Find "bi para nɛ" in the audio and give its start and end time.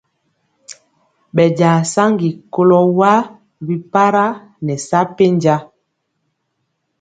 3.65-4.73